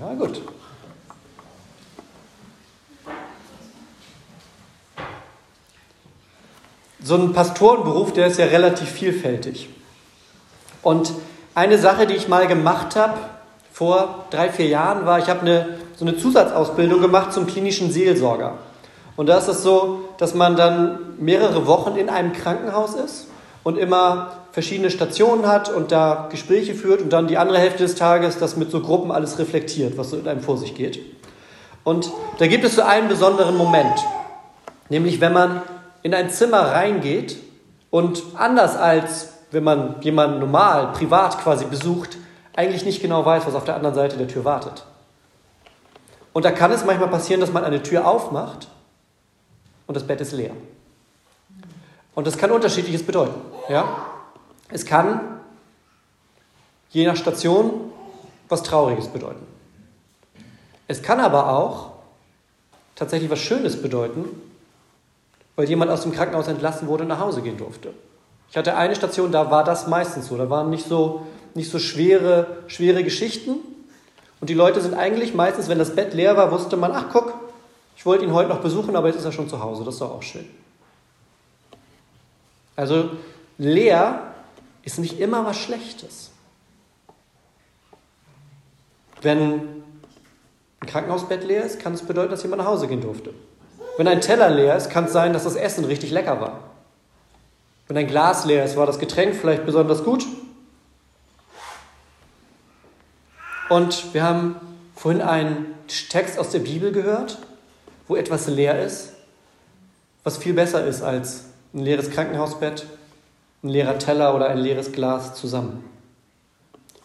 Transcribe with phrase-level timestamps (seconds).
[0.00, 0.42] Ja, gut.
[7.02, 9.68] So ein Pastorenberuf, der ist ja relativ vielfältig.
[10.82, 11.12] Und
[11.54, 13.18] eine Sache, die ich mal gemacht habe
[13.72, 18.58] vor drei, vier Jahren, war, ich habe eine, so eine Zusatzausbildung gemacht zum klinischen Seelsorger.
[19.16, 23.28] Und da ist es so, dass man dann mehrere Wochen in einem Krankenhaus ist
[23.66, 27.96] und immer verschiedene Stationen hat und da Gespräche führt und dann die andere Hälfte des
[27.96, 31.00] Tages das mit so Gruppen alles reflektiert, was so in einem vor sich geht.
[31.82, 33.98] Und da gibt es so einen besonderen Moment,
[34.88, 35.62] nämlich wenn man
[36.04, 37.38] in ein Zimmer reingeht
[37.90, 42.18] und anders als wenn man jemanden normal, privat quasi besucht,
[42.54, 44.84] eigentlich nicht genau weiß, was auf der anderen Seite der Tür wartet.
[46.32, 48.68] Und da kann es manchmal passieren, dass man eine Tür aufmacht
[49.88, 50.52] und das Bett ist leer.
[52.16, 53.38] Und das kann unterschiedliches bedeuten.
[53.68, 53.84] Ja?
[54.70, 55.20] Es kann
[56.88, 57.92] je nach Station
[58.48, 59.46] was Trauriges bedeuten.
[60.88, 61.90] Es kann aber auch
[62.94, 64.24] tatsächlich was Schönes bedeuten,
[65.56, 67.92] weil jemand aus dem Krankenhaus entlassen wurde und nach Hause gehen durfte.
[68.48, 70.38] Ich hatte eine Station, da war das meistens so.
[70.38, 73.56] Da waren nicht so, nicht so schwere, schwere Geschichten.
[74.40, 77.34] Und die Leute sind eigentlich meistens, wenn das Bett leer war, wusste man, ach guck,
[77.94, 79.84] ich wollte ihn heute noch besuchen, aber jetzt ist er schon zu Hause.
[79.84, 80.48] Das ist doch auch schön.
[82.76, 83.10] Also
[83.58, 84.34] leer
[84.82, 86.30] ist nicht immer was Schlechtes.
[89.22, 89.82] Wenn
[90.80, 93.34] ein Krankenhausbett leer ist, kann es bedeuten, dass jemand nach Hause gehen durfte.
[93.96, 96.60] Wenn ein Teller leer ist, kann es sein, dass das Essen richtig lecker war.
[97.88, 100.26] Wenn ein Glas leer ist, war das Getränk vielleicht besonders gut.
[103.68, 104.56] Und wir haben
[104.94, 105.74] vorhin einen
[106.10, 107.38] Text aus der Bibel gehört,
[108.06, 109.12] wo etwas leer ist,
[110.24, 112.86] was viel besser ist als ein leeres Krankenhausbett,
[113.62, 115.84] ein leerer Teller oder ein leeres Glas zusammen.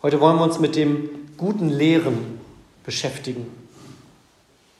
[0.02, 2.40] Heute wollen wir uns mit dem guten Lehren
[2.86, 3.42] beschäftigen.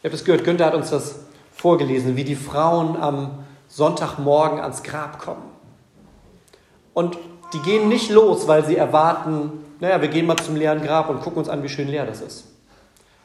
[0.02, 1.19] Ihr habt es gehört, Günther hat uns das
[1.53, 5.44] vorgelesen, wie die Frauen am Sonntagmorgen ans Grab kommen.
[6.94, 7.18] Und
[7.53, 11.22] die gehen nicht los, weil sie erwarten, naja, wir gehen mal zum leeren Grab und
[11.22, 12.46] gucken uns an, wie schön leer das ist.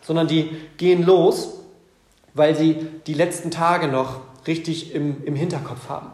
[0.02, 1.60] Sondern die gehen los,
[2.34, 6.10] weil sie die letzten Tage noch richtig im, im Hinterkopf haben.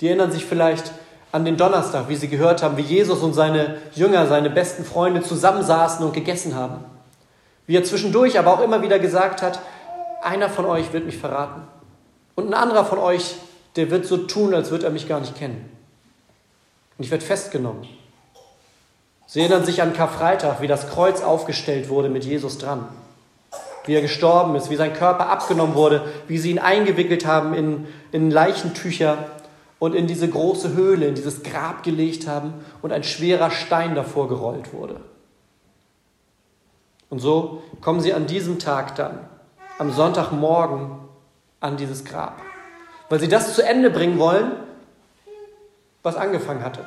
[0.00, 0.92] Die erinnern sich vielleicht
[1.32, 5.22] an den Donnerstag, wie sie gehört haben, wie Jesus und seine Jünger, seine besten Freunde
[5.22, 6.84] zusammensaßen und gegessen haben.
[7.66, 9.60] Wie er zwischendurch aber auch immer wieder gesagt hat,
[10.22, 11.62] einer von euch wird mich verraten.
[12.34, 13.36] Und ein anderer von euch,
[13.76, 15.68] der wird so tun, als würde er mich gar nicht kennen.
[16.96, 17.86] Und ich werde festgenommen.
[19.26, 22.88] Sie erinnern sich an Karfreitag, wie das Kreuz aufgestellt wurde mit Jesus dran.
[23.84, 27.86] Wie er gestorben ist, wie sein Körper abgenommen wurde, wie sie ihn eingewickelt haben in,
[28.12, 29.18] in Leichentücher
[29.78, 34.28] und in diese große Höhle, in dieses Grab gelegt haben und ein schwerer Stein davor
[34.28, 35.00] gerollt wurde.
[37.10, 39.20] Und so kommen sie an diesem Tag dann,
[39.78, 40.90] am Sonntagmorgen,
[41.60, 42.40] an dieses Grab,
[43.08, 44.52] weil sie das zu Ende bringen wollen,
[46.02, 46.80] was angefangen hatte.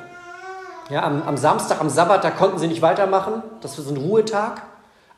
[0.90, 4.62] Ja, am, am Samstag, am Sabbat, da konnten sie nicht weitermachen, das ist ein Ruhetag.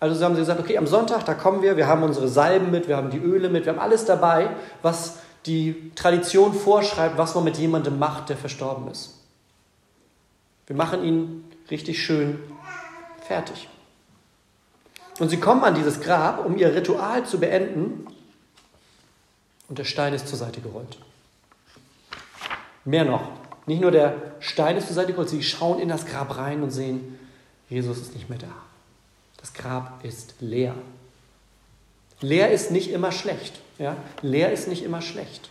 [0.01, 2.89] Also haben sie gesagt, okay, am Sonntag, da kommen wir, wir haben unsere Salben mit,
[2.89, 4.51] wir haben die Öle mit, wir haben alles dabei,
[4.83, 9.15] was die Tradition vorschreibt, was man mit jemandem macht, der verstorben ist.
[10.67, 12.39] Wir machen ihn richtig schön
[13.27, 13.69] fertig.
[15.19, 18.07] Und sie kommen an dieses Grab, um ihr Ritual zu beenden,
[19.69, 20.99] und der Stein ist zur Seite gerollt.
[22.85, 23.31] Mehr noch,
[23.67, 26.71] nicht nur der Stein ist zur Seite gerollt, sie schauen in das Grab rein und
[26.71, 27.19] sehen,
[27.71, 28.53] Jesus ist nicht mehr da.
[29.39, 30.75] Das Grab ist leer.
[32.21, 33.61] Leer ist nicht immer schlecht.
[33.79, 33.97] Ja?
[34.23, 35.51] Leer ist nicht immer schlecht.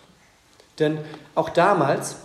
[0.79, 0.99] Denn
[1.35, 2.17] auch damals,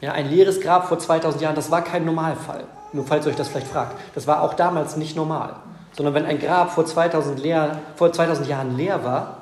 [0.00, 2.64] ja, ein leeres Grab vor 2000 Jahren, das war kein Normalfall.
[2.92, 3.98] Nur falls ihr euch das vielleicht fragt.
[4.14, 5.56] Das war auch damals nicht normal.
[5.96, 9.38] Sondern wenn ein Grab vor 2000, leer, vor 2000 Jahren leer war,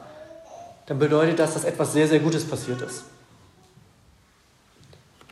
[0.86, 3.04] dann bedeutet das, dass etwas sehr, sehr Gutes passiert ist.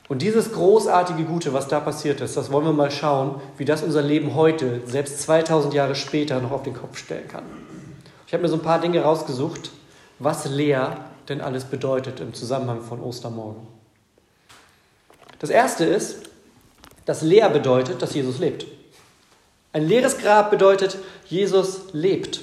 [0.08, 3.82] Und dieses großartige Gute, was da passiert ist, das wollen wir mal schauen, wie das
[3.82, 7.42] unser Leben heute, selbst 2000 Jahre später, noch auf den Kopf stellen kann.
[8.26, 9.70] Ich habe mir so ein paar Dinge rausgesucht,
[10.18, 13.66] was leer denn alles bedeutet im Zusammenhang von Ostermorgen.
[15.38, 16.28] Das erste ist,
[17.04, 18.66] dass leer bedeutet, dass Jesus lebt.
[19.72, 22.40] Ein leeres Grab bedeutet, Jesus lebt.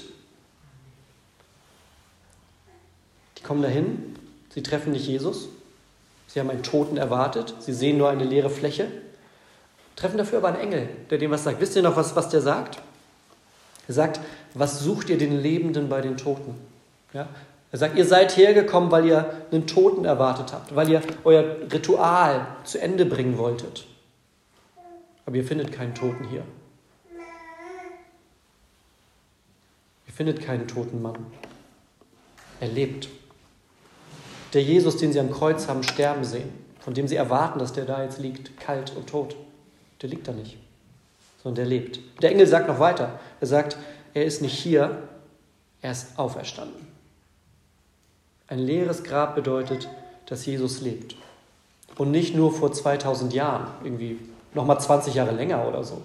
[3.38, 4.16] Die kommen dahin,
[4.54, 5.50] sie treffen nicht Jesus,
[6.28, 8.88] sie haben einen Toten erwartet, sie sehen nur eine leere Fläche,
[9.96, 11.60] treffen dafür aber einen Engel, der dem was sagt.
[11.60, 12.82] Wisst ihr noch, was, was der sagt?
[13.88, 14.20] Er sagt,
[14.54, 16.56] was sucht ihr den Lebenden bei den Toten?
[17.14, 17.28] Ja?
[17.72, 22.48] Er sagt, ihr seid hergekommen, weil ihr einen Toten erwartet habt, weil ihr euer Ritual
[22.64, 23.86] zu Ende bringen wolltet.
[25.26, 26.44] Aber ihr findet keinen Toten hier.
[30.08, 31.26] Ihr findet keinen toten Mann.
[32.60, 33.10] Er lebt.
[34.54, 37.86] Der Jesus, den sie am Kreuz haben sterben sehen, von dem sie erwarten, dass der
[37.86, 39.36] da jetzt liegt, kalt und tot,
[40.02, 40.58] der liegt da nicht,
[41.44, 42.00] sondern der lebt.
[42.22, 43.20] Der Engel sagt noch weiter.
[43.42, 43.76] Er sagt,
[44.14, 45.10] er ist nicht hier,
[45.82, 46.95] er ist auferstanden.
[48.48, 49.90] Ein leeres Grab bedeutet,
[50.28, 51.16] dass Jesus lebt.
[51.98, 54.20] Und nicht nur vor 2000 Jahren, irgendwie
[54.54, 56.02] nochmal 20 Jahre länger oder so,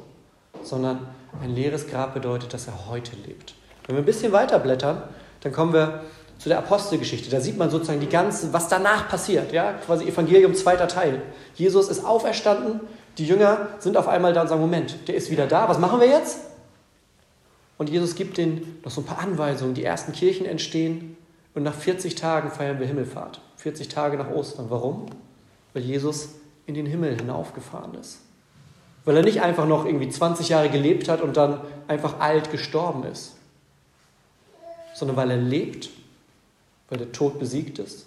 [0.63, 1.07] sondern
[1.43, 3.55] ein leeres Grab bedeutet, dass er heute lebt.
[3.87, 5.03] Wenn wir ein bisschen weiter blättern,
[5.43, 6.03] dann kommen wir
[6.39, 7.29] zu der Apostelgeschichte.
[7.29, 11.21] Da sieht man sozusagen die ganze, was danach passiert, ja, quasi Evangelium zweiter Teil.
[11.57, 12.81] Jesus ist auferstanden,
[13.19, 16.01] die Jünger sind auf einmal da und sagen, Moment, der ist wieder da, was machen
[16.01, 16.39] wir jetzt?
[17.77, 19.75] Und Jesus gibt denen noch so ein paar Anweisungen.
[19.75, 21.19] Die ersten Kirchen entstehen
[21.55, 23.41] und nach 40 Tagen feiern wir Himmelfahrt.
[23.57, 24.67] 40 Tage nach Ostern.
[24.71, 25.07] Warum?
[25.73, 26.31] Weil Jesus
[26.67, 28.21] in den Himmel hinaufgefahren ist.
[29.05, 33.05] Weil er nicht einfach noch irgendwie 20 Jahre gelebt hat und dann einfach alt gestorben
[33.05, 33.35] ist,
[34.95, 35.91] sondern weil er lebt,
[36.89, 38.07] weil der Tod besiegt ist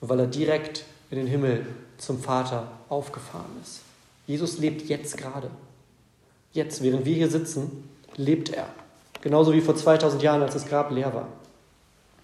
[0.00, 1.66] und weil er direkt in den Himmel
[1.98, 3.80] zum Vater aufgefahren ist.
[4.26, 5.50] Jesus lebt jetzt gerade.
[6.52, 8.66] Jetzt, während wir hier sitzen, lebt er.
[9.20, 11.28] Genauso wie vor 2000 Jahren, als das Grab leer war.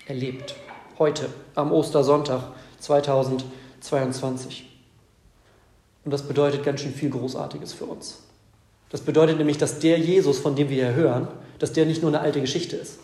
[0.09, 0.55] Er lebt.
[1.01, 2.41] Heute, am Ostersonntag
[2.79, 4.65] 2022.
[6.05, 8.21] Und das bedeutet ganz schön viel Großartiges für uns.
[8.91, 11.27] Das bedeutet nämlich, dass der Jesus, von dem wir hier hören,
[11.59, 13.01] dass der nicht nur eine alte Geschichte ist.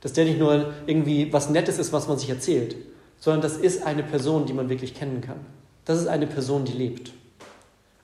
[0.00, 2.74] Dass der nicht nur irgendwie was Nettes ist, was man sich erzählt,
[3.18, 5.40] sondern das ist eine Person, die man wirklich kennen kann.
[5.84, 7.12] Das ist eine Person, die lebt.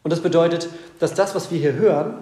[0.03, 0.69] Und das bedeutet,
[0.99, 2.19] dass das, was wir hier hören,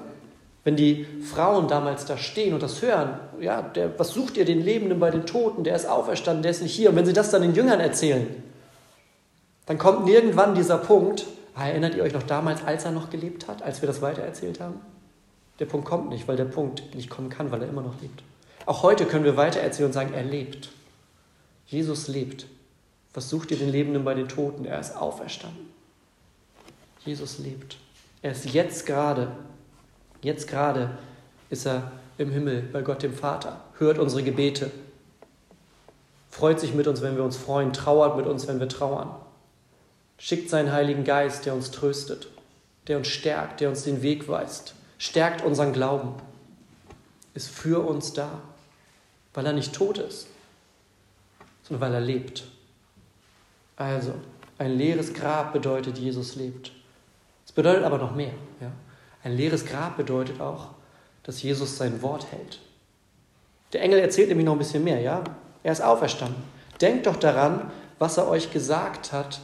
[0.64, 4.64] wenn die Frauen damals da stehen und das hören, ja, der, was sucht ihr den
[4.64, 5.62] Lebenden bei den Toten?
[5.62, 6.90] Der ist auferstanden, der ist nicht hier.
[6.90, 8.42] Und wenn sie das dann den Jüngern erzählen,
[9.66, 13.46] dann kommt irgendwann dieser Punkt, ah, erinnert ihr euch noch damals, als er noch gelebt
[13.46, 14.80] hat, als wir das weitererzählt haben?
[15.58, 18.22] Der Punkt kommt nicht, weil der Punkt nicht kommen kann, weil er immer noch lebt.
[18.66, 20.70] Auch heute können wir weitererzählen und sagen, er lebt.
[21.66, 22.46] Jesus lebt.
[23.12, 24.64] Was sucht ihr den Lebenden bei den Toten?
[24.64, 25.68] Er ist auferstanden.
[27.04, 27.76] Jesus lebt.
[28.22, 29.28] Er ist jetzt gerade
[30.24, 30.96] Jetzt gerade
[31.50, 34.70] ist er im Himmel bei Gott dem Vater, hört unsere Gebete,
[36.30, 39.14] freut sich mit uns, wenn wir uns freuen, trauert mit uns, wenn wir trauern,
[40.16, 42.28] schickt seinen Heiligen Geist, der uns tröstet,
[42.88, 46.14] der uns stärkt, der uns den Weg weist, stärkt unseren Glauben,
[47.34, 48.40] ist für uns da,
[49.34, 50.26] weil er nicht tot ist,
[51.64, 52.44] sondern weil er lebt.
[53.76, 54.14] Also,
[54.56, 56.72] ein leeres Grab bedeutet, Jesus lebt.
[57.44, 58.32] Es bedeutet aber noch mehr.
[58.62, 58.70] Ja?
[59.24, 60.68] Ein leeres Grab bedeutet auch,
[61.22, 62.60] dass Jesus sein Wort hält.
[63.72, 65.24] Der Engel erzählt nämlich noch ein bisschen mehr, ja?
[65.62, 66.42] Er ist auferstanden.
[66.80, 69.40] Denkt doch daran, was er euch gesagt hat,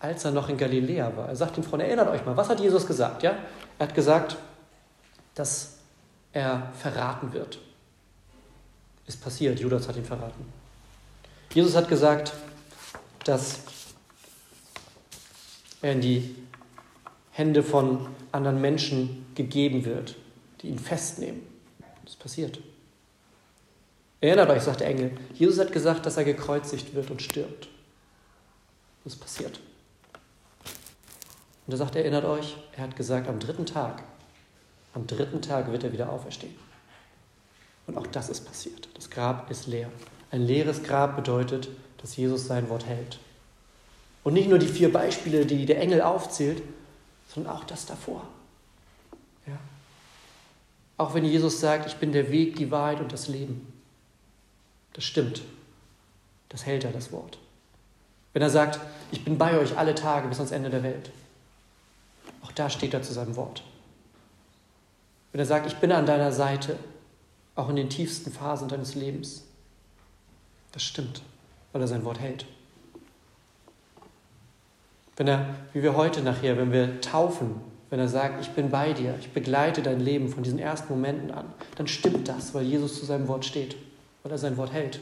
[0.00, 1.28] als er noch in Galiläa war.
[1.28, 3.36] Er sagt den Frauen, erinnert euch mal, was hat Jesus gesagt, ja?
[3.78, 4.36] Er hat gesagt,
[5.34, 5.76] dass
[6.32, 7.58] er verraten wird.
[9.06, 10.44] Ist passiert, Judas hat ihn verraten.
[11.54, 12.32] Jesus hat gesagt,
[13.24, 13.60] dass
[15.82, 16.34] er in die
[17.40, 20.14] Hände von anderen Menschen gegeben wird,
[20.60, 21.40] die ihn festnehmen.
[22.04, 22.60] Das passiert.
[24.20, 27.68] Erinnert euch, sagt der Engel, Jesus hat gesagt, dass er gekreuzigt wird und stirbt.
[29.04, 29.58] Das passiert.
[31.66, 34.02] Und er sagt, erinnert euch, er hat gesagt, am dritten Tag,
[34.92, 36.54] am dritten Tag wird er wieder auferstehen.
[37.86, 38.90] Und auch das ist passiert.
[38.92, 39.88] Das Grab ist leer.
[40.30, 41.70] Ein leeres Grab bedeutet,
[42.02, 43.18] dass Jesus sein Wort hält.
[44.24, 46.62] Und nicht nur die vier Beispiele, die der Engel aufzählt,
[47.32, 48.26] sondern auch das davor.
[49.46, 49.58] Ja.
[50.96, 53.72] Auch wenn Jesus sagt, ich bin der Weg, die Wahrheit und das Leben.
[54.92, 55.42] Das stimmt.
[56.48, 57.38] Das hält er, das Wort.
[58.32, 58.80] Wenn er sagt,
[59.12, 61.10] ich bin bei euch alle Tage bis ans Ende der Welt.
[62.42, 63.62] Auch da steht er zu seinem Wort.
[65.32, 66.76] Wenn er sagt, ich bin an deiner Seite,
[67.54, 69.44] auch in den tiefsten Phasen deines Lebens.
[70.72, 71.22] Das stimmt,
[71.72, 72.46] weil er sein Wort hält.
[75.20, 77.60] Wenn er, wie wir heute nachher, wenn wir taufen,
[77.90, 81.30] wenn er sagt, ich bin bei dir, ich begleite dein Leben von diesen ersten Momenten
[81.30, 83.76] an, dann stimmt das, weil Jesus zu seinem Wort steht,
[84.22, 84.98] weil er sein Wort hält.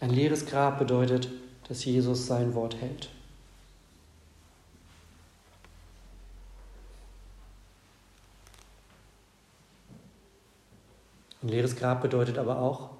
[0.00, 1.30] Ein leeres Grab bedeutet,
[1.66, 3.08] dass Jesus sein Wort hält.
[11.42, 12.90] Ein leeres Grab bedeutet aber auch,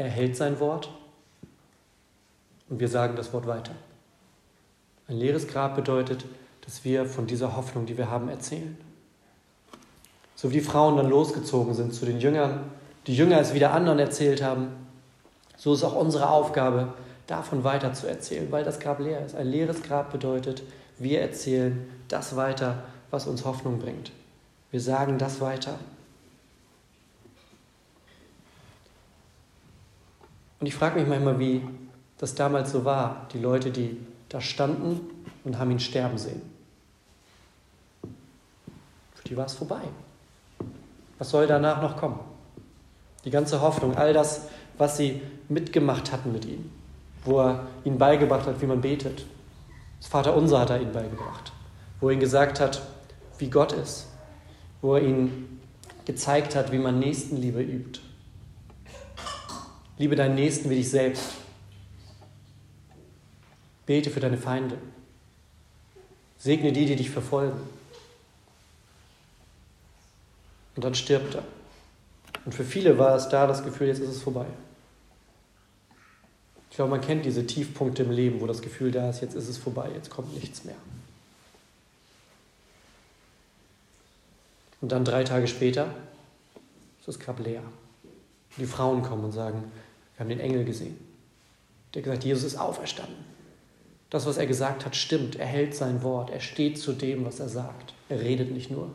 [0.00, 0.90] er hält sein Wort
[2.70, 3.72] und wir sagen das Wort weiter.
[5.08, 6.24] Ein leeres Grab bedeutet,
[6.64, 8.78] dass wir von dieser Hoffnung, die wir haben, erzählen.
[10.36, 12.70] So wie die Frauen dann losgezogen sind zu den Jüngern,
[13.06, 14.68] die Jünger es wieder anderen erzählt haben,
[15.58, 16.94] so ist auch unsere Aufgabe,
[17.26, 19.34] davon weiter zu erzählen, weil das Grab leer ist.
[19.34, 20.62] Ein leeres Grab bedeutet,
[20.98, 24.12] wir erzählen das weiter, was uns Hoffnung bringt.
[24.70, 25.78] Wir sagen das weiter.
[30.60, 31.62] Und ich frage mich manchmal, wie
[32.18, 33.26] das damals so war.
[33.32, 33.96] Die Leute, die
[34.28, 35.00] da standen
[35.44, 36.42] und haben ihn sterben sehen.
[39.14, 39.80] Für die war es vorbei.
[41.18, 42.18] Was soll danach noch kommen?
[43.24, 44.48] Die ganze Hoffnung, all das,
[44.78, 46.70] was sie mitgemacht hatten mit ihm,
[47.24, 49.26] wo er ihnen beigebracht hat, wie man betet.
[49.98, 51.52] Das Vaterunser hat er ihnen beigebracht,
[52.00, 52.82] wo er ihnen gesagt hat,
[53.38, 54.08] wie Gott ist,
[54.80, 55.60] wo er ihnen
[56.06, 58.00] gezeigt hat, wie man Nächstenliebe übt.
[60.00, 61.34] Liebe deinen Nächsten wie dich selbst.
[63.84, 64.78] Bete für deine Feinde.
[66.38, 67.60] Segne die, die dich verfolgen.
[70.74, 71.44] Und dann stirbt er.
[72.46, 74.46] Und für viele war es da das Gefühl, jetzt ist es vorbei.
[76.70, 79.50] Ich glaube, man kennt diese Tiefpunkte im Leben, wo das Gefühl da ist, jetzt ist
[79.50, 80.76] es vorbei, jetzt kommt nichts mehr.
[84.80, 85.94] Und dann drei Tage später
[87.00, 87.62] ist das Grab leer.
[88.56, 89.70] Die Frauen kommen und sagen,
[90.20, 90.98] wir haben den Engel gesehen.
[91.94, 93.24] Der hat gesagt, Jesus ist auferstanden.
[94.10, 95.36] Das, was er gesagt hat, stimmt.
[95.36, 96.28] Er hält sein Wort.
[96.28, 97.94] Er steht zu dem, was er sagt.
[98.10, 98.90] Er redet nicht nur.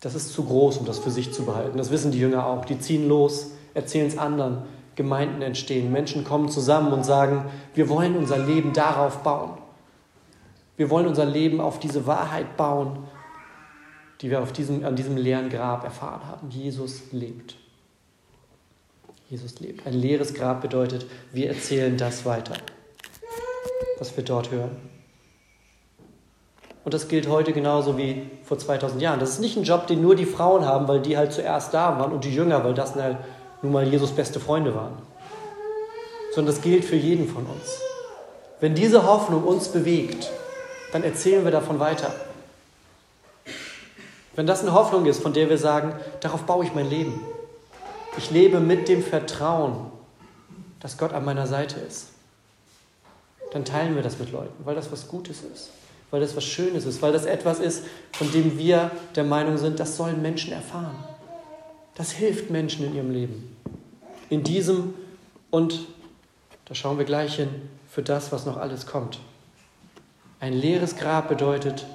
[0.00, 1.76] Das ist zu groß, um das für sich zu behalten.
[1.76, 2.64] Das wissen die Jünger auch.
[2.64, 4.62] Die ziehen los, erzählen es anderen.
[4.94, 5.92] Gemeinden entstehen.
[5.92, 9.58] Menschen kommen zusammen und sagen, wir wollen unser Leben darauf bauen.
[10.78, 13.00] Wir wollen unser Leben auf diese Wahrheit bauen,
[14.22, 16.48] die wir auf diesem, an diesem leeren Grab erfahren haben.
[16.50, 17.56] Jesus lebt.
[19.28, 19.84] Jesus lebt.
[19.84, 22.54] Ein leeres Grab bedeutet, wir erzählen das weiter,
[23.98, 24.76] was wir dort hören.
[26.84, 29.20] Und das gilt heute genauso wie vor 2000 Jahren.
[29.20, 31.98] Das ist nicht ein Job, den nur die Frauen haben, weil die halt zuerst da
[31.98, 33.18] waren und die Jünger, weil das halt
[33.62, 34.98] nun mal Jesus beste Freunde waren.
[36.34, 37.78] Sondern das gilt für jeden von uns.
[38.60, 40.30] Wenn diese Hoffnung uns bewegt,
[40.92, 42.12] dann erzählen wir davon weiter.
[44.34, 47.20] Wenn das eine Hoffnung ist, von der wir sagen, darauf baue ich mein Leben.
[48.16, 49.90] Ich lebe mit dem Vertrauen,
[50.80, 52.08] dass Gott an meiner Seite ist.
[53.52, 55.70] Dann teilen wir das mit Leuten, weil das was Gutes ist
[56.12, 59.80] weil das was Schönes ist, weil das etwas ist, von dem wir der Meinung sind,
[59.80, 60.94] das sollen Menschen erfahren.
[61.94, 63.56] Das hilft Menschen in ihrem Leben.
[64.28, 64.94] In diesem
[65.50, 65.86] und,
[66.66, 67.48] da schauen wir gleich hin,
[67.88, 69.20] für das, was noch alles kommt.
[70.38, 71.86] Ein leeres Grab bedeutet,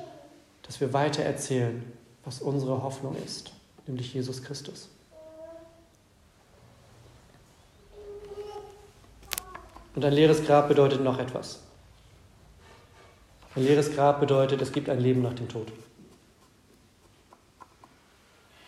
[0.64, 1.84] dass wir weiter erzählen,
[2.28, 3.54] was unsere Hoffnung ist,
[3.88, 4.90] nämlich Jesus Christus.
[9.96, 11.62] Und ein leeres Grab bedeutet noch etwas.
[13.56, 15.72] Ein leeres Grab bedeutet, es gibt ein Leben nach dem Tod.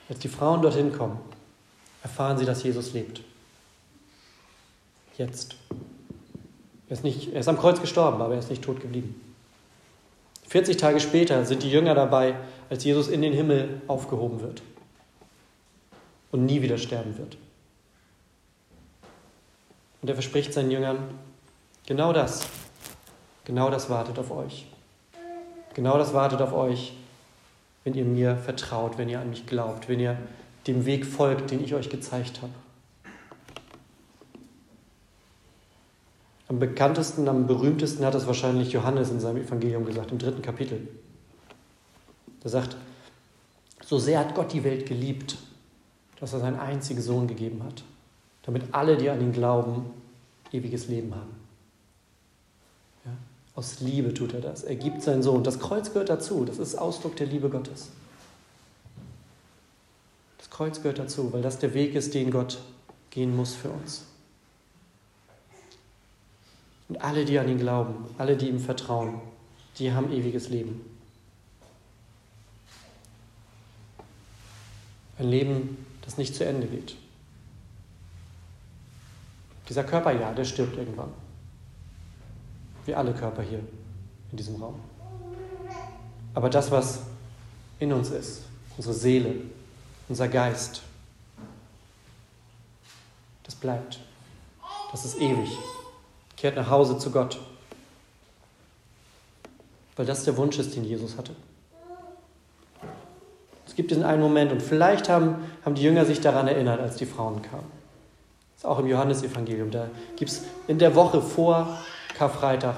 [0.08, 1.20] Als die Frauen dorthin kommen,
[2.02, 3.22] erfahren sie, dass Jesus lebt.
[5.18, 5.58] Jetzt.
[6.88, 9.22] Er ist, nicht, er ist am Kreuz gestorben, aber er ist nicht tot geblieben.
[10.48, 12.36] 40 Tage später sind die Jünger dabei,
[12.70, 14.62] als Jesus in den Himmel aufgehoben wird
[16.32, 17.38] und nie wieder sterben wird.
[20.02, 20.98] Und er verspricht seinen Jüngern,
[21.86, 22.48] genau das,
[23.44, 24.68] genau das wartet auf euch.
[25.74, 26.94] Genau das wartet auf euch,
[27.84, 30.18] wenn ihr mir vertraut, wenn ihr an mich glaubt, wenn ihr
[30.68, 32.54] dem Weg folgt, den ich euch gezeigt habe.
[36.48, 40.88] Am bekanntesten, am berühmtesten hat es wahrscheinlich Johannes in seinem Evangelium gesagt, im dritten Kapitel.
[42.44, 42.78] Er sagt,
[43.86, 45.38] so sehr hat Gott die Welt geliebt,
[46.20, 47.84] dass er seinen einzigen Sohn gegeben hat,
[48.44, 49.86] damit alle, die an ihn glauben,
[50.52, 51.40] ewiges Leben haben.
[53.60, 54.64] Aus Liebe tut er das.
[54.64, 55.44] Er gibt seinen Sohn.
[55.44, 56.46] Das Kreuz gehört dazu.
[56.46, 57.90] Das ist Ausdruck der Liebe Gottes.
[60.38, 62.60] Das Kreuz gehört dazu, weil das der Weg ist, den Gott
[63.10, 64.06] gehen muss für uns.
[66.88, 69.20] Und alle, die an ihn glauben, alle, die ihm vertrauen,
[69.78, 70.80] die haben ewiges Leben.
[75.20, 76.96] Ein Leben, das nicht zu Ende geht.
[79.68, 81.12] Dieser Körper, ja, der stirbt irgendwann.
[82.86, 83.60] Wie alle Körper hier
[84.32, 84.80] in diesem Raum.
[86.34, 87.02] Aber das, was
[87.80, 88.44] in uns ist,
[88.78, 89.36] unsere Seele,
[90.08, 90.82] unser Geist,
[93.44, 94.00] das bleibt.
[94.92, 95.50] Das ist ewig.
[96.38, 97.40] Kehrt nach Hause zu Gott.
[99.96, 101.36] Weil das der Wunsch ist, den Jesus hatte.
[103.80, 107.06] Gibt diesen einen Moment und vielleicht haben, haben die Jünger sich daran erinnert, als die
[107.06, 107.64] Frauen kamen.
[108.52, 109.72] Das ist auch im Johannesevangelium.
[109.72, 111.80] Da gibt es in der Woche vor
[112.18, 112.76] Karfreitag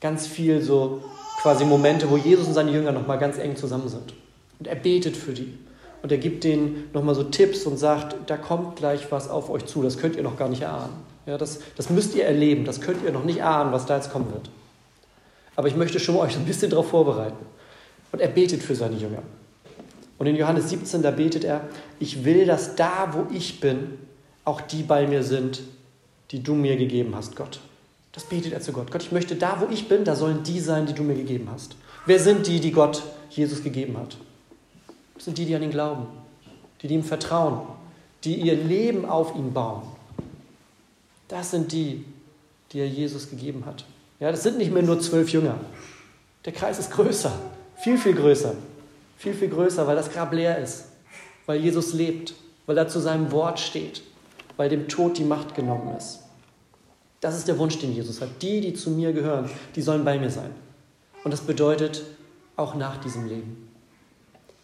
[0.00, 1.02] ganz viel so
[1.42, 4.14] quasi Momente, wo Jesus und seine Jünger nochmal ganz eng zusammen sind.
[4.60, 5.58] Und er betet für die.
[6.00, 9.66] Und er gibt denen nochmal so Tipps und sagt, da kommt gleich was auf euch
[9.66, 10.92] zu, das könnt ihr noch gar nicht erahnen.
[11.26, 14.12] Ja, das, das müsst ihr erleben, das könnt ihr noch nicht ahnen, was da jetzt
[14.12, 14.48] kommen wird.
[15.56, 17.44] Aber ich möchte schon euch ein bisschen darauf vorbereiten.
[18.12, 19.24] Und er betet für seine Jünger.
[20.18, 21.68] Und in Johannes 17, da betet er,
[22.00, 23.98] ich will, dass da, wo ich bin,
[24.44, 25.62] auch die bei mir sind,
[26.30, 27.60] die du mir gegeben hast, Gott.
[28.12, 28.90] Das betet er zu Gott.
[28.90, 31.48] Gott, ich möchte da, wo ich bin, da sollen die sein, die du mir gegeben
[31.52, 31.76] hast.
[32.06, 34.16] Wer sind die, die Gott Jesus gegeben hat?
[35.14, 36.06] Das sind die, die an ihn glauben,
[36.80, 37.66] die, die ihm vertrauen,
[38.24, 39.82] die ihr Leben auf ihn bauen.
[41.28, 42.04] Das sind die,
[42.72, 43.84] die er Jesus gegeben hat.
[44.20, 45.58] Ja, das sind nicht mehr nur zwölf Jünger.
[46.44, 47.32] Der Kreis ist größer,
[47.82, 48.54] viel, viel größer.
[49.16, 50.86] Viel, viel größer, weil das Grab leer ist,
[51.46, 52.34] weil Jesus lebt,
[52.66, 54.02] weil er zu seinem Wort steht,
[54.56, 56.20] weil dem Tod die Macht genommen ist.
[57.20, 58.42] Das ist der Wunsch, den Jesus hat.
[58.42, 60.50] Die, die zu mir gehören, die sollen bei mir sein.
[61.24, 62.04] Und das bedeutet
[62.56, 63.68] auch nach diesem Leben.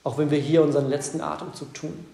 [0.05, 2.07] Auch wenn wir hier unseren letzten Atemzug tun.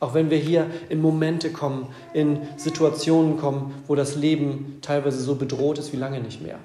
[0.00, 5.34] Auch wenn wir hier in Momente kommen, in Situationen kommen, wo das Leben teilweise so
[5.34, 6.58] bedroht ist wie lange nicht mehr.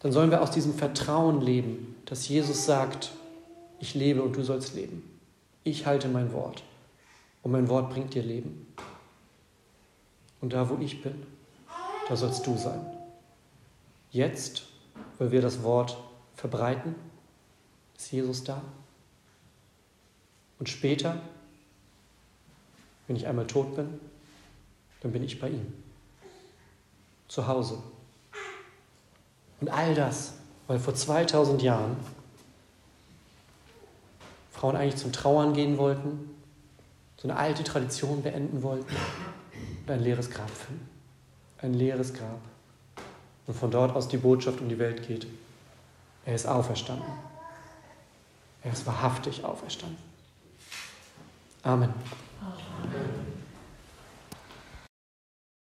[0.00, 3.10] Dann sollen wir aus diesem Vertrauen leben, dass Jesus sagt,
[3.80, 5.02] ich lebe und du sollst leben.
[5.64, 6.62] Ich halte mein Wort
[7.42, 8.66] und mein Wort bringt dir Leben.
[10.40, 11.26] Und da, wo ich bin,
[12.08, 12.80] da sollst du sein.
[14.10, 14.64] Jetzt,
[15.18, 15.96] weil wir das Wort
[16.34, 16.94] verbreiten,
[17.96, 18.62] ist Jesus da.
[20.58, 21.20] Und später,
[23.06, 24.00] wenn ich einmal tot bin,
[25.00, 25.72] dann bin ich bei ihm.
[27.28, 27.82] Zu Hause.
[29.60, 30.34] Und all das,
[30.66, 31.96] weil vor 2000 Jahren
[34.52, 36.30] Frauen eigentlich zum Trauern gehen wollten,
[37.16, 38.94] so eine alte Tradition beenden wollten
[39.86, 40.88] und ein leeres Grab finden.
[41.60, 42.40] Ein leeres Grab.
[43.46, 45.26] Und von dort aus die Botschaft um die Welt geht.
[46.24, 47.06] Er ist auferstanden.
[48.62, 49.98] Er ist wahrhaftig auferstanden.
[51.62, 51.92] Amen.